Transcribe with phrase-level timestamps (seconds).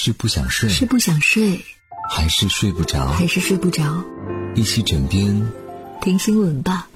[0.00, 1.60] 是不想睡，是不想睡，
[2.08, 3.08] 还是睡不着？
[3.08, 3.82] 还是睡不着？
[4.54, 5.44] 一起枕边
[6.00, 6.88] 听新闻吧。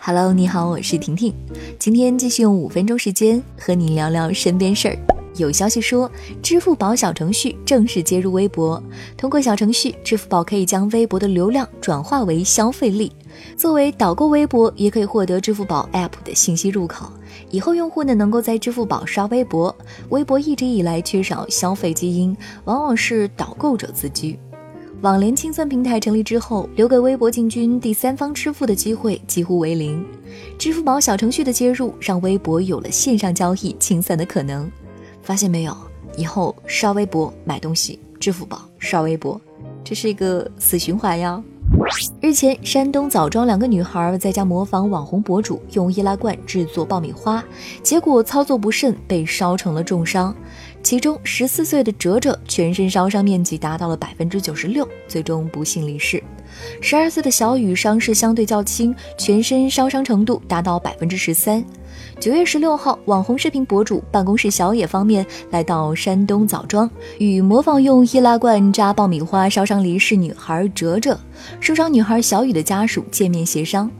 [0.00, 1.32] Hello，你好，我是婷婷，
[1.78, 5.19] 今天继续用五分钟时间和你聊聊身边事儿。
[5.36, 6.10] 有消息说，
[6.42, 8.82] 支付宝小程序正式接入微博，
[9.16, 13.12] 通过小程序，支付宝可以将微博的流量转化为消费力。
[13.56, 17.10] 作为导购微博，也可以获得支付宝 App 的信息入口。
[17.50, 19.74] 以后用户呢能够在支付宝刷微博。
[20.10, 24.38] 微博一直以来缺少消费基因，往往是导购者自居。
[25.02, 30.04] 网联清算平台成立之后，留给微博进军第三方支付的机会几乎为零。
[30.58, 34.70] 支付宝小程序的接入，让微博有了线上交易清算的可能。
[35.22, 35.76] 发现没有？
[36.16, 39.40] 以后刷微博买东西，支付宝刷微博，
[39.84, 41.42] 这是一个死循环呀。
[42.20, 47.42] 日前，山东枣庄两个女孩在家模仿网红博主用易拉罐制作爆米花，
[47.82, 50.34] 结果操作不慎被烧成了重伤。
[50.82, 56.22] 其中十四岁的哲哲全身烧伤面积达到了百分之九十六，最终不幸离世。
[56.80, 61.64] 十二岁的小雨伤势相对较轻，全身烧伤程度达到百分之十三。
[62.18, 71.18] 九月十六号，网红视频博主办公室小野方面来到山东枣庄，与模仿用易拉罐扎爆米花烧伤离世女孩哲哲、
[71.60, 73.90] 受伤女孩小雨的家属见面协商。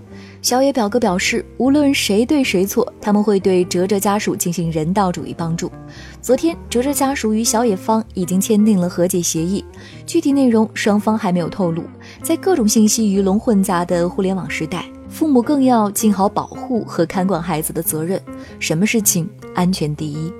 [0.43, 5.71] 小野表哥表示，无论谁对谁错，他们会对哲哲家属进行人道主义帮助。
[6.23, 9.63] 昨天，哲哲家属与小野方已经签订了和解协议，
[10.07, 11.85] 具体内容双方还没有透露。
[12.23, 18.19] 在各种信息鱼龙混杂的互联网时代，父母更要尽好保护和看管孩子的责任。
[18.59, 20.33] 什么事情，安全第一。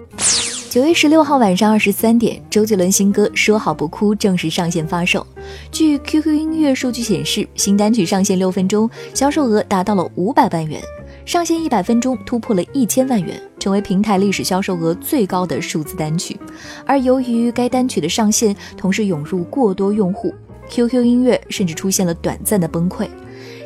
[0.71, 5.27] 九月十六号晚上二十三点，周杰伦新歌《说好不哭》正式上线发售。
[5.73, 10.81] 据 QQ 音乐数据显示，新单曲上线六分钟，销售额达到了五百万元；
[11.27, 16.39] 上线一百分钟，突破了一千万元，成为平台历史销售额最高的数字单曲。
[16.87, 20.33] 而由于该单曲的上线，同时涌入过多用户
[20.69, 23.09] ，QQ 音乐甚至出现了短暂的崩溃。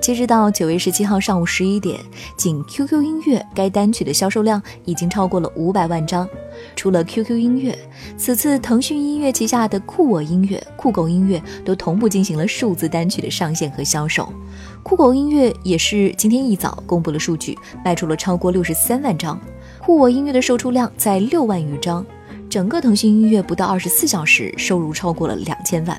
[0.05, 1.99] 截止到九月十七号上午十一点，
[2.37, 6.29] 仅 QQ 音乐该单曲的销售量已经超过了五百万张。
[6.77, 7.75] 除了 QQ 音乐，
[8.15, 14.31] 此次腾讯音乐旗下的酷我音乐、酷狗音乐都同步进行了数字单曲的上线和销售。
[14.83, 19.41] 酷狗音乐也是今天一早公布了数据，卖出了超过六十三万张。
[19.81, 22.05] 酷我音乐的售出量在六万余张。
[22.51, 25.99] 整个腾讯音乐不到二十四小时，收入超过了两千万。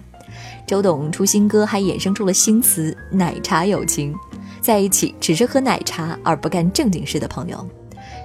[0.67, 4.15] 周董出新歌，还衍生出了新词“奶茶友情”，
[4.61, 7.67] 在一起只是喝奶茶而不干正经事的朋友。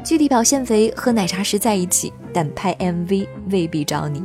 [0.03, 4.23] 具体表现为喝奶茶时在一起，但拍 MV 未必找你。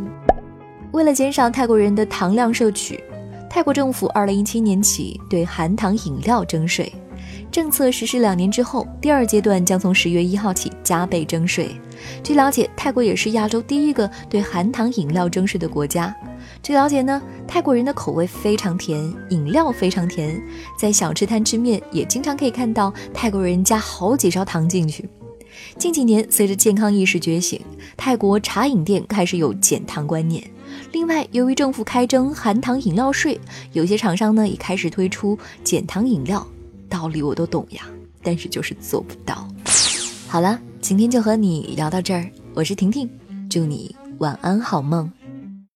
[0.91, 3.03] 为了减少泰国人的糖量摄取，
[3.49, 6.91] 泰国政府二零一七年起对含糖饮料征税。
[7.51, 11.69] 政策实施两年之后，第二阶段将从十月一号起加倍征税。
[12.23, 16.13] 据了解，泰国也是亚洲第一个对含糖饮料征税的国家。
[16.65, 20.41] 据了解呢，泰国人的口味非常甜，饮料非常甜，
[20.75, 25.07] 在小吃摊吃面也经常可以看到泰国人加好几勺糖进去。
[25.77, 27.61] 近几年，随着健康意识觉醒，
[27.95, 30.43] 泰国茶饮店开始有减糖观念。
[30.91, 33.39] 另外，由于政府开征含糖饮料税，
[33.73, 36.43] 有些厂商呢也开始推出减糖饮料。
[36.89, 37.83] 道理我都懂呀，
[38.23, 39.47] 但是就是做不到。
[40.27, 43.07] 好了，今天就和你聊到这儿，我是婷婷，
[43.47, 45.07] 祝你晚安好梦。